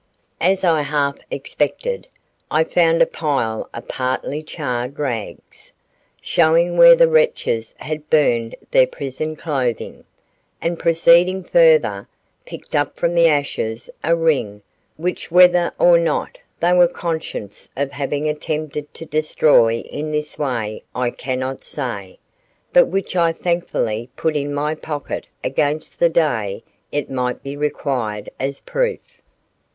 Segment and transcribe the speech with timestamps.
[0.39, 2.07] As I half expected,
[2.49, 5.71] I found a pile of partly charred rags,
[6.19, 10.03] showing where the wretches had burned their prison clothing,
[10.59, 12.07] and proceeding further,
[12.47, 14.63] picked up from the ashes a ring
[14.97, 20.81] which whether or not they were conscious of having attempted to destroy in this way
[20.95, 22.17] I cannot say,
[22.73, 28.31] but which I thankfully put in my pocket against the day it might be required
[28.39, 29.21] as proof.